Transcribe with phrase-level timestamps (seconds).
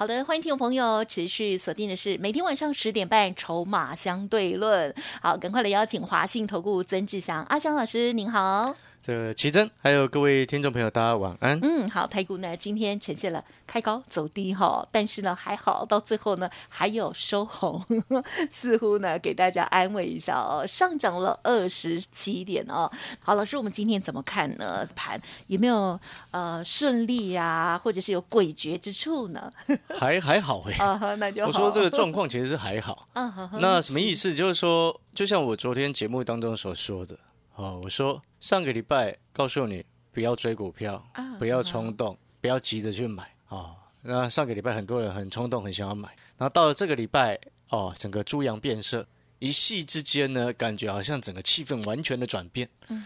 [0.00, 4.90] 好的，欢迎听众朋友持续锁定的是每天晚上十点半《筹码相对论》。
[5.20, 8.74] 好，赶快来邀请华信投顾曾志祥阿祥老师，您好。
[9.02, 11.58] 这个奇珍，还有各位听众朋友，大家晚安。
[11.62, 17.82] 嗯，好，台股呢今天呈现了开高走低哈，但是呢还好，到最后呢还有收红，
[18.52, 22.90] 似乎呢给大家安慰一下哦，上涨了二十七点哦。
[23.20, 24.86] 好，老师，我们今天怎么看呢？
[24.94, 25.98] 盘有没有
[26.30, 29.50] 呃顺利呀，或者是有诡谲之处呢？
[29.98, 33.08] 还 还好哎，啊，那就好我说这个状况其实是还好。
[33.14, 34.34] 嗯哼哼那什么意思？
[34.34, 37.18] 就是说，就像我昨天节目当中所说的
[37.60, 43.76] 哦，我说上个礼拜告诉你不要追股票啊，不要冲动，不要急着去买哦。
[44.00, 47.38] 那上个礼拜很多人很冲动，很想要买，然后到了这个礼拜
[47.68, 49.06] 哦，整个猪羊变色，
[49.40, 52.66] 一夕之间呢，感觉好像整个气氛完全的转变。
[52.88, 53.04] 嗯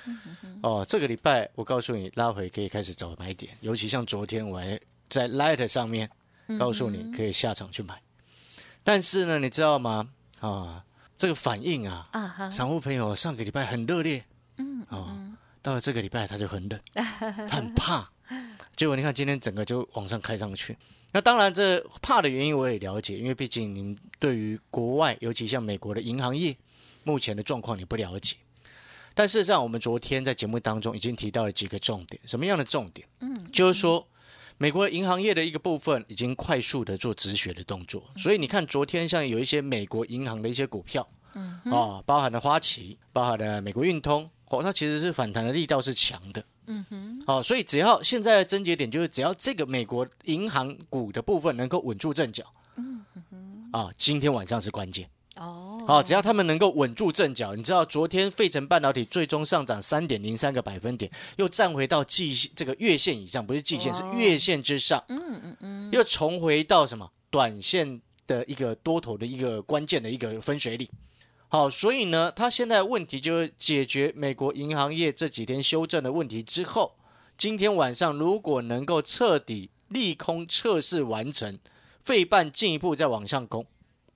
[0.63, 6.09] 哦，这个礼拜我告诉你，拉回可以开始找买点，尤其像昨天我还在 Light 上面
[6.57, 8.01] 告诉你可以下场去买。
[8.85, 10.11] 但是呢，你知道吗？
[10.39, 10.85] 啊，
[11.17, 12.09] 这个反应啊，
[12.53, 14.25] 散户朋友上个礼拜很热烈，
[14.91, 15.33] 嗯，哦，
[15.63, 18.11] 到了这个礼拜他就很冷， 他很怕。
[18.77, 20.77] 结果你看今天整个就往上开上去。
[21.13, 26.57] 那当然，这怕的原因我也了解，因为毕竟您对于国外，尤其像美国的银行业
[27.05, 28.37] 目前的状况你不了解。
[29.15, 33.07] 但事实上，我们昨天在节目当中已经提到了几个重点，什么样的重点？
[33.21, 34.09] 嗯，就是说。
[34.57, 41.05] 美国银行业的一个部分已经快速的做止血的动作，所以你看昨天像有一些美国银行的一些股票，
[41.35, 52.45] 嗯，哦，包含了花旗，包含了美国运通，哦，它其实是反弹的力道是强的，嗯哼，哦，所以只要现在的症结点就是只要这个美国银行股的部分能够稳住阵脚，
[52.77, 55.09] 嗯哼，啊，今天晚上是关键。
[55.37, 65.03] 哦，好，只要他们能够稳住阵脚，你知道昨天费城半导体最终上涨三点零三个百分点，又站回到季这个月线以上，不是季线，是月线之上。
[65.09, 70.89] 嗯嗯嗯，又重回到什么短线的一个多头的一个关键的一个分水岭。
[71.55, 76.97] 好，所以呢，他现在问题就是解决美国银行业这几天修正的问题之后，
[77.39, 81.57] 今天晚上如果能够彻底利空测试完成，
[82.03, 83.65] 费半进一步再往上攻。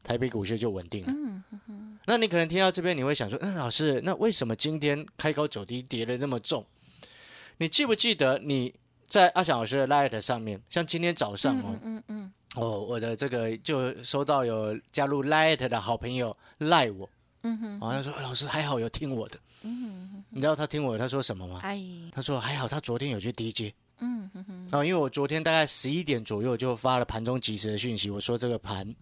[0.02, 1.12] 台北股市就稳定了。
[1.14, 6.66] 嗯那你可能听到这边，你会想说，嗯，老师，那为什么今天开高走低，跌的那么重？
[7.58, 8.74] 你记不记得你
[9.06, 17.08] 在阿翔老师的 Light 上面，像今天早上哦，嗯嗯，哦，我的这个就收到有加入 Light 的好朋友赖我，
[17.42, 21.60] 嗯哼，好像说老师还好有听我的，嗯哼你知道他听我他说什么吗？
[21.62, 21.82] 哎，
[22.12, 28.94] 他说还好他昨天有去 DJ，嗯哼哼，哦，因为我昨天大概十一点左右就发了盘中即时的讯息，我说这个盘。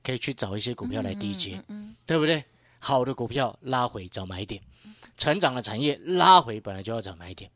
[0.00, 1.60] 可以去找一些股票来低接，
[2.06, 2.42] 对不对？
[2.78, 4.62] 好的股票拉回找买点，
[5.16, 7.50] 成长的产业拉回本来就要找买点。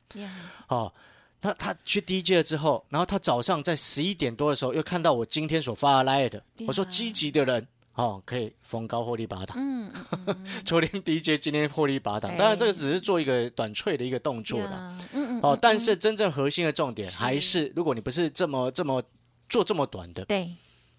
[0.67, 0.93] 哦，
[1.41, 9.57] 他他去低接了之后，然后他早上在十一点多的时候又看到我今天所发的 l i 的，我说积极的人哦可以逢高获利拔档。
[9.59, 9.93] 嗯，
[10.65, 14.97] 昨天低接，今天获利拔档，当然这个只是做一个短脆的一个动作了。
[15.13, 15.41] 嗯嗯。
[15.43, 19.03] 哦，但是真正核心的重点还是，如果你不是这么这么
[19.49, 20.51] 做这么短的，对。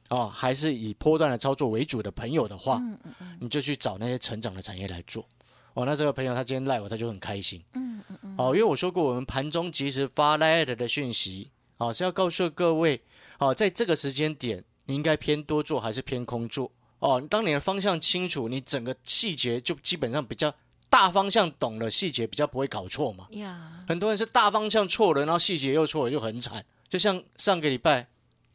[0.09, 5.25] 哦，还是以波段的操作为主的朋友的话，嗯嗯嗯，你就去找那些成长的产业来做。
[5.73, 7.63] 哦，那这个朋友他今天赖我，他就很开心。
[7.73, 8.35] 嗯嗯嗯。
[8.37, 13.01] 哦，因为我说过，我们盘中及时发 light 的讯息，哦是要告诉各位，
[13.39, 16.71] 哦在这个时间点，你应该偏多做还是偏空做？
[17.03, 20.53] 哦，当你的方向清楚，你整个细节就基本上比较
[20.89, 23.27] 大方向懂了，细节比较不会搞错嘛。
[23.31, 26.65] 呀，很多人是大方向错了，然后细节又错了，就很惨。
[26.87, 28.07] 就像上个礼拜。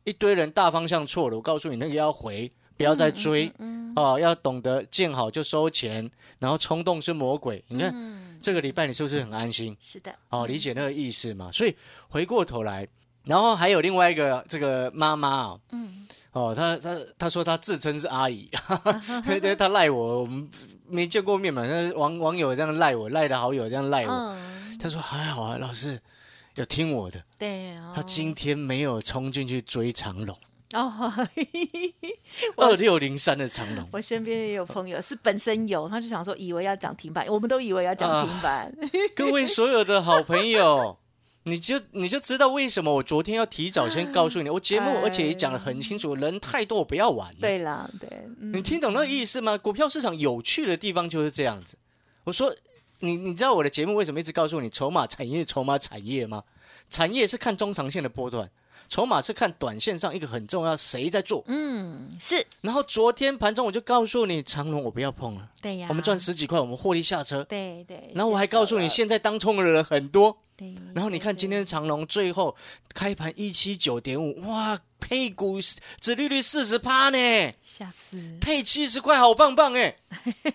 [0.04, 3.52] 一堆人大方向错了，我告诉你，那个要回，不要再追，
[3.94, 7.62] 哦，要懂得见好就收钱，然后冲动是魔鬼。
[7.68, 7.94] 你看
[8.40, 9.76] 这个礼拜你是不是很安心？
[9.78, 11.52] 是的，哦，理解那个意思嘛。
[11.52, 11.76] 所以
[12.08, 12.88] 回过头来，
[13.24, 18.48] 然后还有另外一个这个妈妈啊，嗯，哦，他他他说他自称是阿姨，
[19.26, 20.48] 对对，他赖我，我们
[20.88, 24.36] 没见过面嘛，那网网友这样赖我，赖的好友这样赖我，
[24.80, 26.00] 他说还好啊，老师。
[26.54, 30.36] 要听我的，对，他今天没有冲进去追长龙
[30.74, 30.92] 哦，
[32.58, 33.88] 二六零三的长龙。
[33.92, 38.74] 我身边也有朋友是本身有，他就想说以为要涨停板，我们都以为要涨停板。
[39.14, 40.98] 各位所有的好朋友，
[41.48, 47.34] 你就你就知道为什么我昨天要提早先告诉你，我节目而且也讲的很清楚，人太多我不要玩。
[47.40, 48.08] 对啦，对，
[48.52, 49.56] 你听懂那个意思吗？
[49.58, 51.76] 股票市场有趣的地方就是这样子。
[52.24, 52.54] 我说。
[53.00, 56.42] 你你知道我的节目为什么一直告诉你筹码产业、筹码产业吗？
[56.90, 58.50] 产业是看中长线的波段，
[58.88, 61.42] 筹码是看短线上一个很重要谁在做。
[61.46, 67.42] 嗯，是然后昨天盘中我就告诉你，长隆我不要碰了，对呀，我们赚十几块，我们获利下车。
[67.44, 70.38] 对对，然后我还告诉你，现在当冲的人很多。
[70.56, 72.56] 对，然后你看今天长隆最后
[72.92, 75.60] 开盘一七九点五，哇，配股
[76.00, 79.94] 殖利率四十趴呢，吓死，配七十块，好棒棒哎！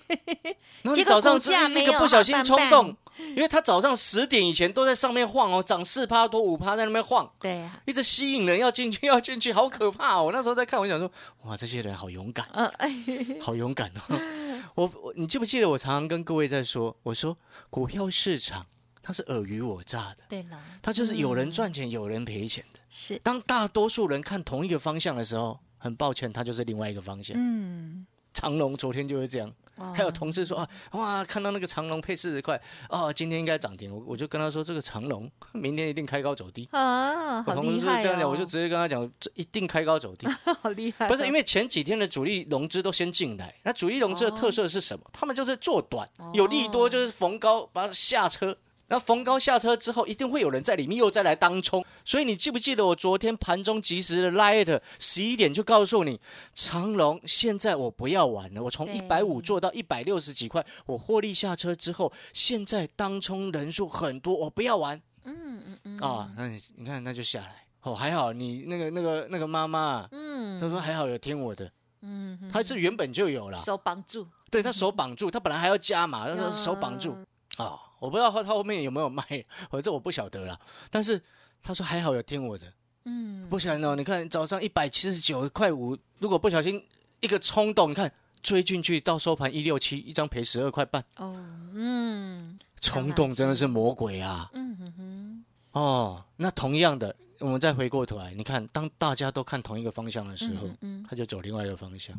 [0.84, 2.98] 然后你早上结果股价一个不小心冲动，
[3.30, 10.26] 因为他早上十点以前都在上面晃哦，涨四趴多五趴在那边晃，对呀，一直吸引人要进去要进去，好可怕哦！
[10.26, 11.12] 我那时候在看，我想说，
[11.44, 12.94] 哇，这些人好勇敢，嗯，哎，
[13.40, 14.20] 好勇敢哦！
[14.76, 17.38] 我我你记不记得我常常跟各位在说，我说
[17.70, 18.66] 股票市场
[19.02, 22.80] 它是尔虞我诈的，对了，它就是有人嗯赚钱，有人赔钱的。
[22.90, 27.36] 是，当大多数人看同一个方向的时候，很抱歉，它就是另外一个方向。
[27.38, 29.54] 嗯，长隆昨天就是这样，哦
[29.94, 32.60] 还有同事说啊，哇，看到那个长隆配四十块，
[32.90, 33.94] 哦，今天应该涨停。
[33.94, 36.68] 我我就跟他说，这个长隆 明天一定开高走低。
[36.72, 40.28] 啊，好我同事这样讲，哦我就直接跟他讲，这一定开高走低。
[40.62, 45.04] 好厉害哦，不是因为前几天的主力融资都先进来，那主力融资的特色是什么？
[45.12, 48.56] 他们就是做短，有利多就是逢高把它下车。
[48.94, 56.22] 然后逢高下车之后，一定会有人在里面又再来当冲，所以你记不记得我昨天盘中及时的 light 十一点就告诉你，
[56.54, 65.02] 长隆现在我不要玩了，我从一百五做到一百六十几块，我获利下车之后，现在当冲人数很多，我不要玩。
[65.24, 67.66] 嗯嗯嗯，啊，那你你看那就下来。
[67.82, 71.66] 哦，还好你那个那个那个妈妈，嗯，她说还好有听我的，
[72.02, 77.18] 嗯，嗯她是原本就有了，手绑住，对她手绑住，她本来还要加码，她说手绑住。
[77.58, 79.24] 啊，我不知道她她后面有没有卖，
[79.72, 80.60] 反正我不晓得啦，
[80.92, 81.22] 但是
[81.62, 82.72] 他说还好有听我的，
[83.06, 86.84] 嗯，不然哦，你看早上一百七十九块五，如果不小心
[87.22, 88.12] 一个冲动，你看
[88.42, 91.34] 追进去到收盘一六七，一张赔十二块半，哦，
[91.74, 94.50] 嗯，冲动真的是魔鬼啊！
[94.54, 102.14] 嗯哼哼，哦，那同样的，我们再回过头来，你看，当大家都看同一个方向的时候，嗯嗯，他就走另外一个方向。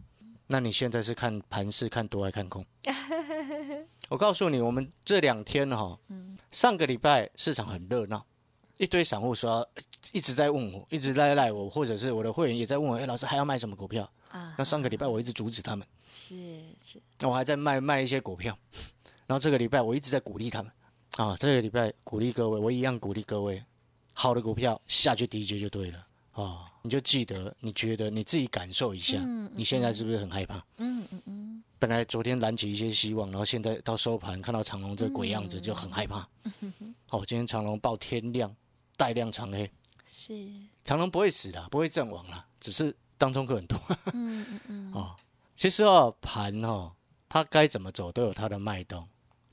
[0.46, 2.64] 那你现在是看盘势，看多还看空？
[4.08, 5.98] 我告诉你，我们这两天哈、
[6.50, 8.24] 上个礼拜市场很热闹，
[8.76, 9.66] 一堆散户说
[10.12, 14.08] 一直在问我，一直在赖我，或者是我的会员也在问我，哎，老师还要卖什么股票？
[14.30, 16.36] 啊，那上个礼拜我一直阻止他们，是
[16.82, 18.56] 是，那我还在卖卖一些股票，
[19.26, 20.70] 然后这个礼拜我一直在鼓励他们。
[21.16, 23.64] 啊，这个礼拜鼓励各位，我一样鼓励各位，
[24.12, 26.06] 好的股票下去低接就对了。
[26.32, 29.18] 啊，你就记得，你觉得你自己感受一下，
[29.54, 30.56] 你现在是不是很害怕？
[30.78, 36.26] 嗯嗯嗯，本来昨天燃起一些希望，然后现在到收盘看到长隆这鬼样子就很害怕。
[37.10, 38.54] 哦，今天长隆报天亮，
[38.96, 39.70] 带量长黑，
[40.10, 40.50] 是，
[40.82, 43.78] 长隆不会死的，不会阵亡了，只是当中客很多。
[44.12, 45.14] 嗯嗯嗯， 哦，
[45.54, 46.92] 其实哦，盘哦，
[47.28, 49.06] 它该怎么走都有它的脉动。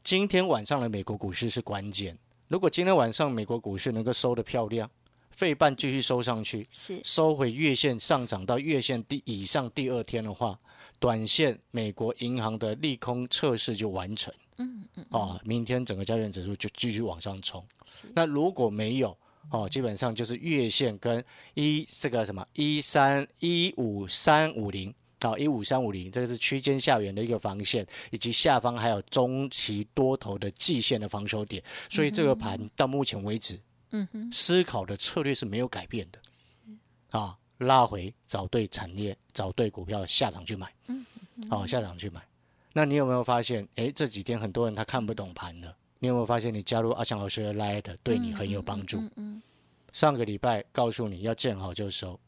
[0.04, 2.18] 今天晚上的美国股市是关键，
[2.48, 4.90] 如果今天晚上美国股市能够收的漂亮，
[5.30, 10.60] 费半继续收上去，是，收回月线上涨到月线第以上第二天的话，
[11.00, 14.34] 短线美国银行的利空测试就完成。
[14.58, 17.66] 嗯嗯，哦，明天整个交易指数就继续往上冲。
[17.86, 19.18] 是，那如果没有
[19.50, 21.24] 哦，基本上就是月线跟
[21.54, 24.94] 一这个什么一三一五三五零。
[25.18, 36.20] 到，一五三五零，这个是区间下缘的一个防线，以及下方还有中期多头的季线的防守点，所以这个盘到目前为止，嗯哼，思考的策略是没有改变的。
[37.12, 40.74] 啊，拉回找对产业，找对股票下场去买。
[40.88, 41.06] 嗯
[41.50, 42.22] 好、下场去买。
[42.74, 43.68] 那你有没有发现？
[43.76, 45.76] 诶，这几天很多人他看不懂盘了。
[46.00, 46.54] 你有没有发现？
[46.54, 49.00] 你加入阿强老师的 Light 对你很有帮助。
[49.00, 49.42] 嗯嗯，
[49.92, 52.20] 上个礼拜告诉你要见好就收，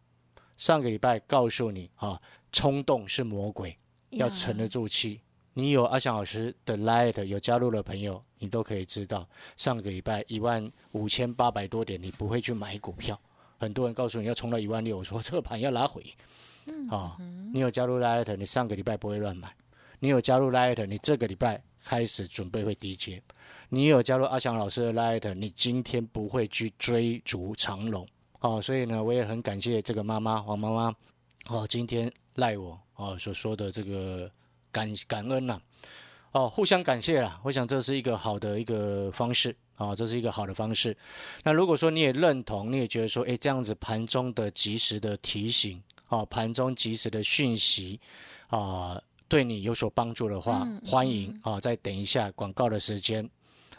[0.57, 2.21] 上个礼拜告诉你啊，
[2.51, 3.77] 冲动是魔鬼，
[4.09, 5.21] 要沉得住气。
[5.53, 13.19] 你有阿翔老师的 Light 有加入的朋友，你都可以知道，上个礼拜一万五千八百多点，你不会去买股票。
[13.63, 16.03] 很多人告诉你要冲到一万六，我说 这个盘要拉回。
[16.89, 17.17] 啊、
[17.51, 19.53] 你有加入 Light，你上个礼拜不会乱买。
[19.99, 23.21] 你有加入 Light，你这个礼拜开始准备会低接。
[23.69, 28.07] 你有加入阿翔老师的 Light，你今天不会去追逐长龙。
[28.39, 30.95] 哦，所以呢，我也很感谢这个妈妈黄妈妈，
[31.47, 34.29] 哦，今天赖我哦所说的这个
[34.71, 35.59] 感感恩呐、
[36.31, 40.95] 哦，互相感谢啦，我想这是一个好的一个方式啊、哦，这是一个好的方式。
[41.43, 47.99] 那如果说你也认同，你也觉得说，诶，这样子盘中的及时的提醒，哦，盘中及时的讯息
[48.47, 53.27] 啊、对你有所帮助的话，欢迎啊、再等一下广告的时间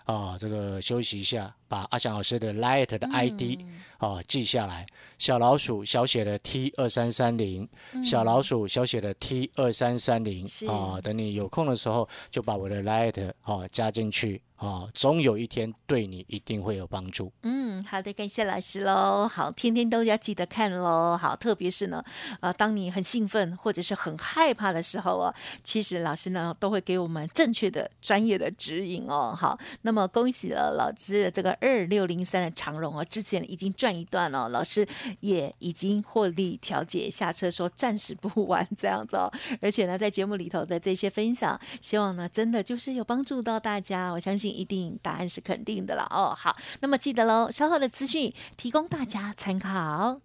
[0.05, 3.59] 啊、这个休息一下，把把阿翔老师的 Light 的 ID
[3.99, 4.87] 哦记下来，
[5.19, 7.69] 小老鼠小写的 T 二三三零，
[8.01, 17.33] 小老鼠小写的 T 二三三零是啊，等你有空的时候就把我的 Light 哦加进去啊，总有一天对你一定会有帮助。
[17.43, 19.27] 嗯，好的，感谢老师喽。
[19.27, 21.19] 好，天天都要记得看喽。
[21.21, 22.05] 好，特别是呢，
[22.41, 29.35] 呃，当你很兴奋或者是很害怕的时候哦，其实老师呢都会给我们正确的、专业的指引哦。
[29.37, 34.87] 好，那么恭喜了老师的这个二六零三的长荣哦，之前已经赚一段了，老师
[35.21, 39.33] 也已经获利调节下车，说暂时不玩这样子哦。
[39.63, 46.35] 而且呢，在节目里头的这些分享，希望呢真的就是有帮助到大家，我相信一定答案是肯定的了哦。
[46.37, 50.21] 好，那么记得喽，稍后的资讯提供大家参考。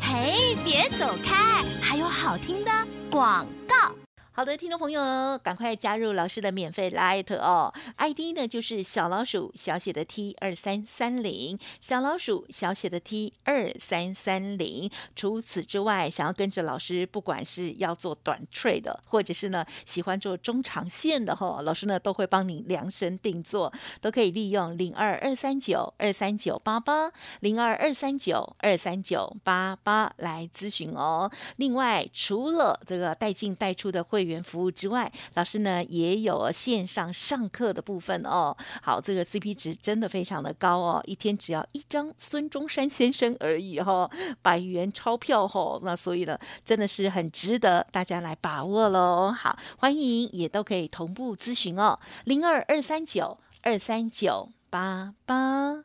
[0.00, 2.70] 嘿，别走开，还有好听的
[3.08, 4.01] 广告。
[4.34, 14.90] 好的，听众朋友，赶快加入老师的免费 Light 哦，ID 呢就是小老鼠小写的 T 二三三零，小老鼠小写的 T 二三三零。
[15.14, 23.70] 除此之外，想要跟着老师，不管是要做短 trade 的，或者是呢喜欢做中长线的哈，老师呢都会帮你量身定做，
[24.00, 31.30] 都可以利用零二二三九二三九八八零二二三九二三九八八来咨询哦。
[31.56, 38.56] 另外，除了这个带进带出的会员服务之外，老师呢也有线上上课的部分哦。
[38.82, 44.10] 好，这个 CP 值真的非常的高哦，一天只要一张孙中山先生而已、哦，
[44.42, 49.32] 百元钞票哈、那所以呢，真的是很值得大家来把握喽。
[49.32, 55.84] 好，欢迎也都可以同步咨询哦，零二二三九二三九八八。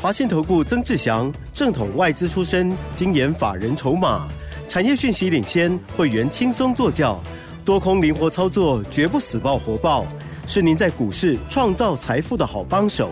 [0.00, 4.28] 华信投顾曾志祥，正统外资出身，精研法人筹码，
[4.72, 7.20] 产业讯息领先，会员轻松做教，
[7.62, 10.06] 多空灵活操作，绝不死爆活爆，
[10.48, 13.10] 是您在股市创造财富的好帮手。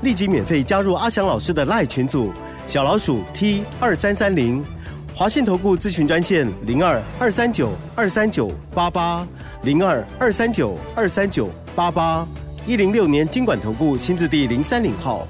[0.00, 2.32] 立即免费加入阿翔老师的赖群组，
[2.66, 4.64] 小老鼠 T 二三三零，
[5.14, 9.28] 华信投顾咨询专线零二二三九二三九八八
[9.64, 12.26] 零二二三九二三九八八，
[12.66, 15.28] 一零六年经管投顾新字第零三零号。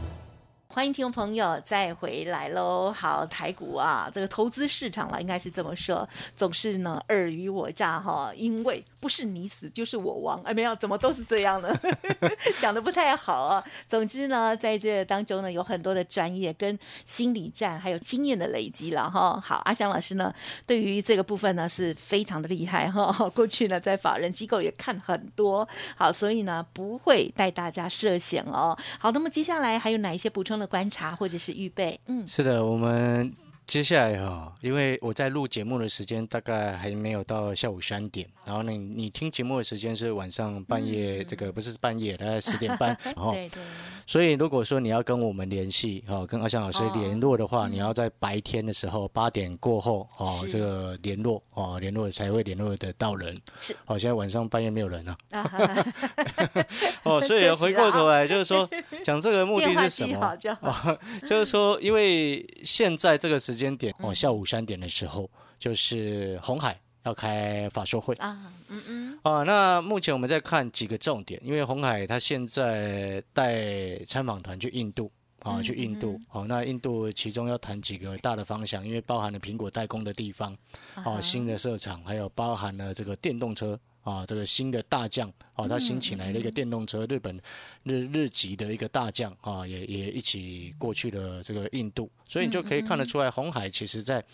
[0.77, 2.93] 欢迎听众朋友再回来喽！
[2.93, 6.07] 好，台股啊，这个投资市场了，应该是这么说，
[6.37, 11.73] 总是呢尔虞我诈哈，因为不是你死就是我亡，哎，没有，怎么都是这样呢？
[12.59, 13.65] 讲的不太好啊。
[13.87, 19.41] 总之呢，在这当中呢，有很多的专业跟心理战，还有经验的累积了哈。
[19.41, 20.35] 好，阿翔老师呢，
[20.67, 23.13] 对于这个部分呢是非常的厉害哈。
[23.31, 28.77] 过去呢，在法人机构也看很多，好，所以呢不会带大家涉险哦。
[28.99, 32.01] 好，那么接下来还有哪一些补充的观察或者是预备？
[32.07, 33.33] 嗯，是的，我们
[33.67, 43.61] 接下来哈、因为我在录节目的时间大概还没有到下午三点，然后呢，你听节目的时间是晚上半夜，这个不是半夜，大概十点半，然 后，对对，
[44.07, 53.37] 所以如果说你要跟我们联系，哦，跟阿香老师哦联络的话，你要在白天的时候八点过后，哦，这个联络，哦，联络才会联络得到人。
[53.59, 53.75] 是。
[53.87, 55.17] 哦，现在晚上半夜没有人了，
[57.03, 58.69] 哦，所以 回过头来就是说，
[59.03, 60.39] 讲这个目的是什么？
[60.61, 69.43] 哦，就是说，因为现在这个时间点，哦，下午三点的时候，就是红海要开法说会啊，嗯嗯，啊。
[69.43, 75.11] 那目前我们在看几个重点，因为红海他现在带参访团去印度。
[75.41, 80.53] 啊，去印度，好、那印度其中要谈几个大的方向，因为包含了苹果代工的地方，
[80.97, 87.37] 哦，啊哈新的设厂，还有包含了这个电动车啊，这个新的大将啊，他新请来了一个电动车，日本
[87.83, 94.25] 日日籍的一个大将啊，也也一起过去了这个印度，所以你就可以看得出来，红海其实在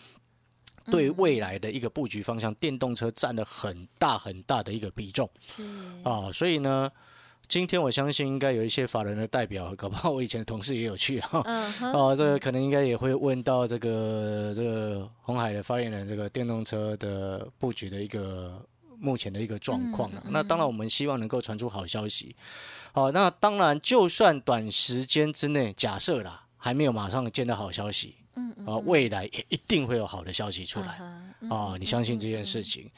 [0.85, 5.63] 对未来的一个布局方向，电动车占了很大很大的一个比重是
[6.05, 6.93] 啊，所以呢。
[7.49, 11.43] 今天我相信应该有一些法人的代表，搞不好我以前的同事也有去哈。
[11.45, 18.65] 嗯哼，哦，这个可能应该也会问到这个这个红海的发言人，这个电动车的布局的一个
[19.03, 20.23] 目前的一个状况了。
[20.31, 22.35] 那当然，我们希望能够传出好消息。
[22.93, 31.01] 好、那当然，就算短时间之内，假设啦，还没有马上见到好消息，嗯嗯啊、未来也一定会有好的消息出来。
[31.51, 32.89] 啊、你相信这件事情？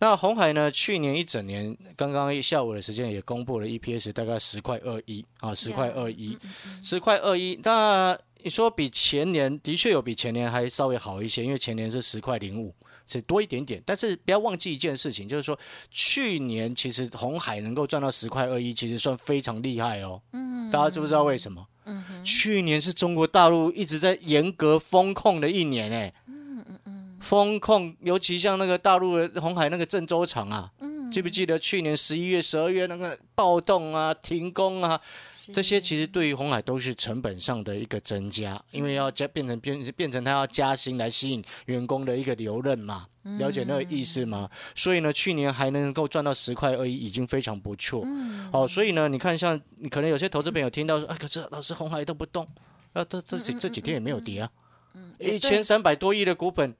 [0.00, 0.68] 那红海呢？
[0.70, 6.36] 去年一整年，刚刚下午的时间也公布了 EPS 大概十块二一啊，十块二一，
[6.82, 7.56] 十块二一。
[7.62, 12.74] 那你说比前年的确有比前年还稍微好一些，因为前年是十块零五，
[13.06, 13.82] 只多一点点。
[13.84, 15.58] 但是不要忘记一件事情，就是说
[15.90, 20.20] 去年其实红海能够赚到十块二一，其实算非常厉害哦。
[20.32, 21.66] 嗯大家知不知道为什么？
[21.84, 34.98] 嗯，去年是中国大陆一直在严格风控的一年哎，嗯嗯嗯风控，尤其像那个大陆的红海那个郑州厂啊，嗯记不记得去年十一月、十二月那个暴动啊、停工啊，
[35.52, 43.06] 这些其实对于红海都是成本上的一个增加，因为要加变成变变成他要加薪来吸引员工的一个留任嘛，
[43.38, 44.48] 了解那个意思吗？
[44.74, 48.02] 所以呢，去年还能够赚到十块而已，已经非常不错。
[48.50, 52.48] 哦，所以呢，你看像你可能有些投资朋友听到说，哎，可是老师红海都不动，
[52.94, 54.50] 啊，这这几这几天也没有跌啊，
[55.18, 56.74] 一千三百多亿的股本。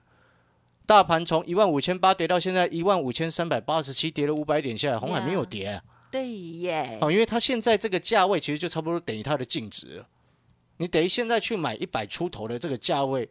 [0.86, 5.82] 大盘从一万五千八跌到现在一万五千三百八十七，跌了五百点下来，红海没有跌、啊。
[6.10, 10.06] 对耶，哦，因为它现在这个价位其实就差不多等于它的净值了。
[10.76, 13.30] 你等于现在去买一百出头的这个价位，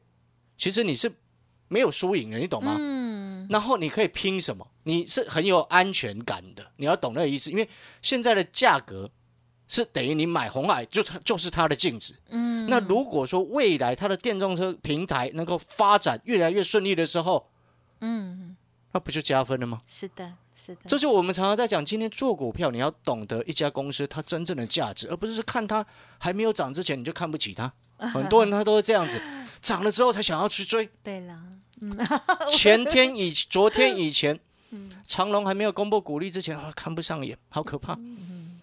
[0.57, 1.11] 其实你是
[1.67, 2.77] 没有输赢的，你懂吗？
[2.79, 4.67] 嗯，然后你可以拼什么？
[4.83, 7.51] 你是很有安全感的，你要懂那个意思。
[7.51, 7.69] 因为
[8.01, 9.11] 现在的价格
[9.73, 12.13] 是等于你买红海就它就是它的镜子。
[12.27, 17.49] 嗯，那如果说未来它的电动车平台能够发展越来越顺利的时候，
[18.01, 18.57] 嗯，
[18.91, 19.79] 那不就加分了吗？
[19.87, 25.85] 是的，是的，这就我们常常在讲，今天做股票，你要懂得一家公司它真正的价值，而不是看它
[26.17, 27.71] 还没有涨之前你就看不起它。
[28.13, 29.21] 很多人他都是这样子，
[29.61, 30.89] 涨了之后才想要去追。
[31.01, 31.39] 对了，
[31.79, 31.95] 嗯
[32.51, 34.37] 前天以昨天以前，
[35.07, 37.95] 长隆还没有公布股利之前，啊看不上眼，好可怕。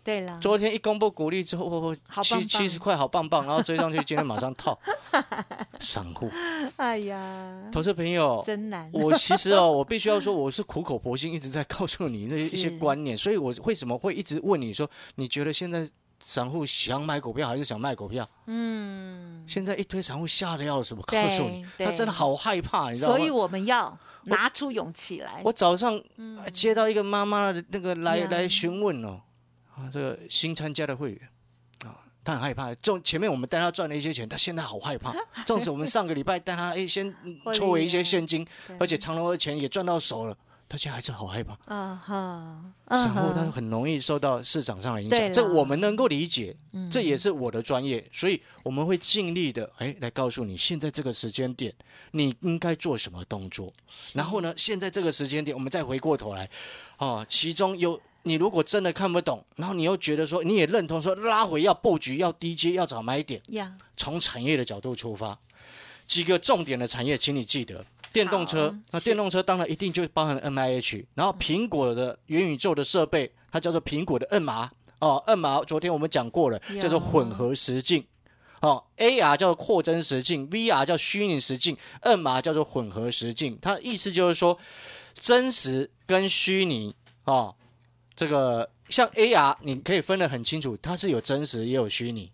[0.05, 4.79] 对了，昨天一公布股利之后，哦七七十块好棒棒，然后追上去，今天马上套。
[5.81, 6.31] 散户。
[6.77, 15.89] 哎呀，投资朋友，真难，我其实哦，我必须要说，我是苦口婆心一直在告诉你那一些是观念，所以我为什么会一直问你说，你觉得现在
[16.23, 18.29] 散户想买股票还是想卖股票？
[18.47, 23.17] 嗯，现在一堆散户吓得要死，我告诉你，他真的好害怕，你知道吗？
[23.17, 29.21] 所以我们要拿出勇气来，我早上呃接到一个妈妈的那个来来询问哦，
[29.79, 31.29] 啊，这个新参加的会员
[31.85, 32.75] 啊，他很害怕。
[32.77, 35.15] 就前面我们带他赚了一些钱，他现在好害怕。
[35.47, 37.15] 纵使我们上个礼拜带他哎先
[37.55, 38.45] 抽回一些现金，
[38.79, 40.37] 而且长隆的钱也赚到手了，
[40.69, 41.57] 他现在还是好害怕。
[41.73, 51.73] 啊哈，散户他很容易受到市场上的影响，这我们能够理解，嗯这也是我的专业，所以我们会尽力的哎来告诉你，现在这个时间点
[52.11, 53.73] 你应该做什么动作。
[54.15, 56.51] 然后呢，现在这个时间点，我们再回过头来，
[56.99, 65.39] 哦，其中有你如果真的看不懂，然后你又觉得说你也认同说拉回要布局要低阶要找买点，呀，从产业的角度出发，
[66.07, 67.85] 几个重点的产业，请你记得。
[68.13, 78.05] 电动车那电动车当然一定就包含了 M I H，然后苹果的元宇宙的设备，它叫做苹果的 N R 哦，N R 昨天我们讲过了，叫做混合实境。
[78.61, 83.57] 哦，A R 叫做扩增实境，V R 叫虚拟实境，N R 叫做混合实境。
[83.63, 84.59] 它的意思就是说，
[85.15, 87.55] 真实跟虚拟哦，
[88.19, 92.33] 这个像 A R 你可以分得很清楚，它是有真实也有虚拟。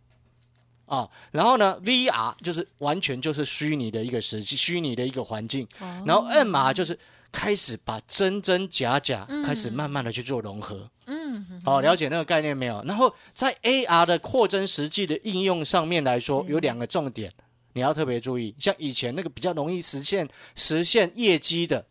[0.87, 5.69] 啊，然后呢，VR 就是完全就是虚拟的一个实际，虚拟的一个环境，
[6.07, 6.99] 然后 MR 就是
[7.31, 10.89] 开始把真真假假开始慢慢的去做融合。
[11.05, 12.83] 嗯，好、了解那个概念没有？
[12.87, 17.31] 然后在 AR 的扩增实际的应用上面来说，有两个重点，
[17.75, 18.55] 你要特别注意。
[18.59, 21.85] 像以前那个比较容易实现实现业绩的，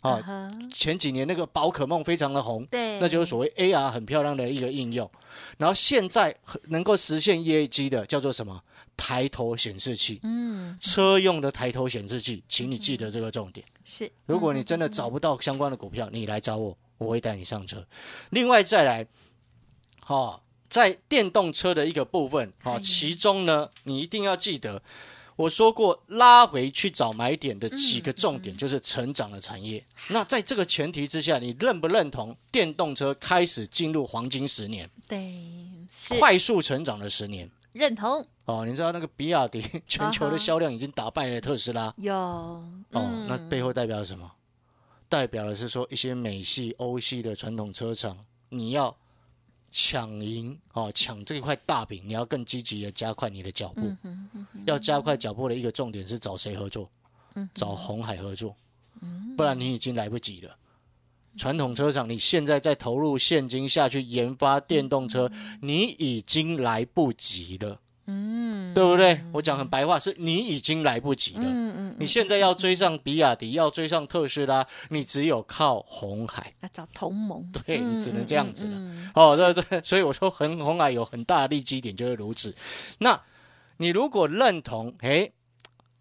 [0.00, 5.10] 啊、前几年那个宝可梦非常的红，对，那就是所谓 AR 很漂亮的一个应用。
[5.58, 6.34] 然后现在
[6.68, 8.62] 能够实现业绩的叫做什么？
[8.96, 13.64] 抬头显示器，嗯，车用的抬头显示器，请你记得这个重点。
[13.82, 17.86] 是，如果你真的找不到相关的股票，你来找我，我会带你上车。
[18.28, 19.06] 另外再来，
[20.04, 24.82] 好、在电动车的一个部分，好、哎其中呢，你一定要记得，
[25.40, 29.82] 我说过拉回去找买点的几个重点，就是成长的产业。
[30.08, 35.34] 那在这个前提之下，你认不认同电动车开始进入黄金十年，对，
[35.90, 37.50] 是快速成长的十年？
[37.72, 41.94] 认同，哦，你知道那个比亚迪全球的销量已经打败了特斯拉。
[41.96, 44.30] 有，哦，嗯那背后代表什么？
[45.08, 48.18] 代表的是说一些美系、欧系的传统车厂，
[48.50, 48.94] 你要
[49.70, 53.96] 抢赢哦，抢这块大饼，你要更积极的加快你的脚步。
[54.66, 56.90] 要加快脚步的一个重点是找谁合作？
[57.54, 58.56] 找红海合作，
[59.36, 60.56] 不然你已经来不及了。
[61.36, 65.30] 传统车厂，你现在在投入现金下去研发电动车，
[65.62, 67.80] 你已经来不及了。
[68.70, 69.20] 嗯，对不对？
[69.32, 71.42] 我讲很白话，是你已经来不及了。
[71.44, 79.10] 嗯嗯，你现在要追上比亚迪，要追上特斯拉，你只有靠红海，那找同盟， 对你只能这样子了。
[79.14, 82.54] 哦，对对， 所以我说很红海有很大的利基点就是如此。
[82.98, 83.20] 那
[83.78, 85.32] 你如果认同，诶，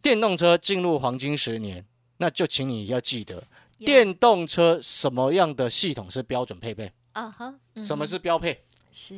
[0.01, 1.85] 电动车进入黄金十年，
[2.17, 3.43] 那就请你要记得，呀
[3.85, 6.91] 电动车什么样的系统是标准配备？
[7.13, 8.61] 啊哈，嗯什么是标配？
[8.91, 9.15] 是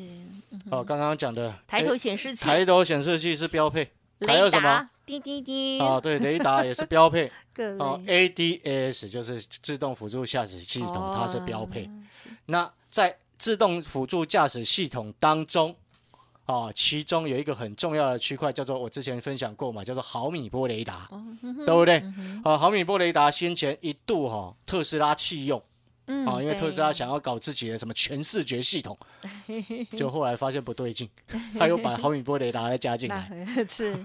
[0.70, 3.92] 哦，刚刚讲的抬头显示器、抬头显示器是标配，
[4.28, 4.90] 还有雷什么达？
[5.06, 7.30] 滴滴滴，啊，对，雷达也是标配
[7.80, 11.90] 哦，ADAS 就是自动辅助驾驶系统，它是标配。
[12.46, 15.76] 那在自动辅助驾驶系统当中，
[16.46, 21.10] 哦，其中有一个很重要的区块叫做我之前分享过嘛，叫做毫米波雷达，
[21.66, 22.04] 对不对？
[22.44, 25.62] 啊，毫米波雷达先前一度哈、特斯拉弃用。
[26.08, 28.98] 嗯啊，因为特斯拉想要搞自己的什么全视觉系统，
[29.96, 31.10] 就后来发现不对劲，
[31.58, 33.32] 他又把毫米波雷达再加进来。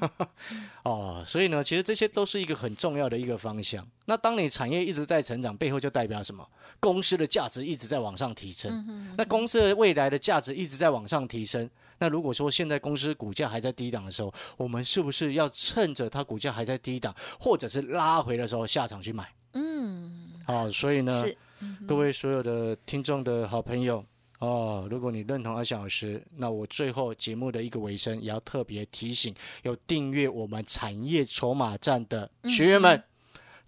[0.84, 3.86] 哦，所以呢，其实这些都是一个很重要的一个方向。
[4.04, 6.46] 那当你产业一直在成长，背后就代表什么？
[6.78, 9.14] 公司的价值一直在往上提升。
[9.16, 11.68] 那公司的未来的价值一直在往上提升。
[11.98, 19.26] 那如果说现在公司股价还在低档的时候，我们是不是要趁着它股价还在低档，或者是拉回的时候下场去买？
[19.54, 21.36] 嗯好、所以呢，是
[21.86, 24.04] 各位所有的听众的好朋友
[24.38, 33.02] 哦，如果你认同阿翔老师，那我最后节目的一个尾声，也要特别提醒有订阅我们产业筹码站的学员们，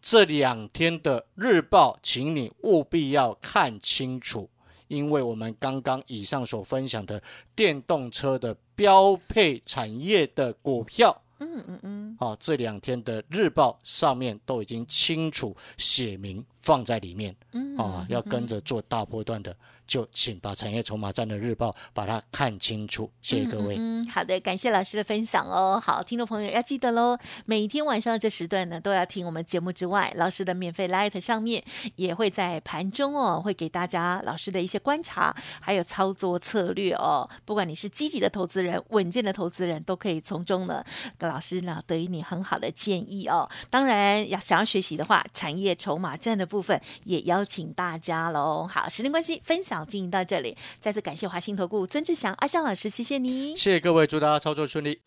[0.03, 4.51] 这两天的日报，请你务必要看清楚，
[4.89, 7.23] 因为我们刚刚以上所分享的
[7.57, 11.23] 电动车的标配产业的股票。
[11.41, 23.11] 嗯嗯嗯，啊，这两天的日报上面都已经清楚写明放在里面，嗯啊，要跟着做大波段的，就请把产业筹码站的日报把它看清楚。
[23.23, 23.77] 谢谢各位。
[23.79, 25.81] 嗯，好的，感谢老师的分享哦。
[25.83, 31.65] 好，听众朋友要记得喽，每天晚上这时段呢，都要听我们节目之外，老师的免费 Light 上面
[31.97, 37.27] 也会在盘中哦，会给大家老师的一些观察，还有操作策略哦。
[37.47, 40.85] 不管你是积极的投资人、稳健的投资人，都可以从中呢，
[41.17, 43.49] 跟老师呢得以你很好的建议哦。
[43.71, 48.67] 当然，要想要学习的话，产业筹码站的部分也邀请大家喽。
[48.71, 53.55] 好，时间关系，分享进行到这里，再次感谢华兴投顾曾志祥阿香老师，谢谢你。
[53.57, 55.01] 谢谢各位，祝大家操作顺利。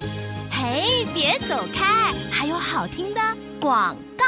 [0.52, 3.22] 嘿，别走开，还有好听的
[3.60, 4.26] 广告。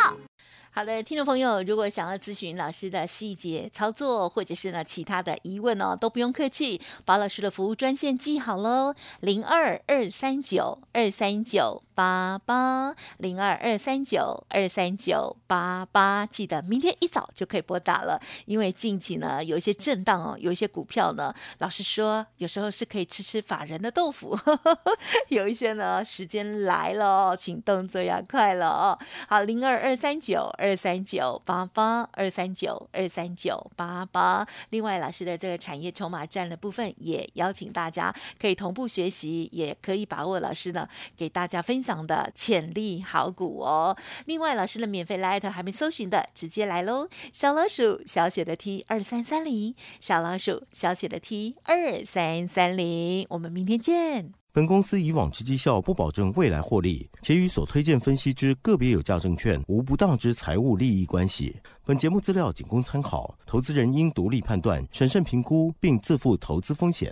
[0.75, 24.37] 好的，听众朋友，如果想要咨询老师的细节操作，或者是呢其他的疑问哦，都不用客气，把老师的服务专线记好喽，零二二三九二三九八八，零二二三九二三九八八，记得明天一早就可以拨打了，因为近期呢有一些震荡哦，有一些股票呢，老实说，有时候是可以吃吃法人的豆腐，
[25.29, 28.97] 有一些呢时间来了哦，请动作要快了哦。
[29.27, 34.47] 好，零二二三九二三九八八二三九二三九八八。
[34.69, 43.97] 另外，老师的这个产业筹码战的部分，也邀请大家可以同步学习，也可以把握老师呢给大家分享的潜力好股哦。
[44.25, 47.09] 另外，老师的免费 Light 还没搜寻的，直接来喽！
[47.33, 54.31] 小老鼠小写的 T 二三三零，小老鼠小写的 T 二三三零，我们明天见。
[54.53, 61.59] 本公司以往之绩效不保证未来获利，且与所推荐分析之个别有价证券无不当之财务利益关系。
[61.83, 67.11] 本节目资料仅供参考，投资人应独立判断、审慎评估，并自负投资风险。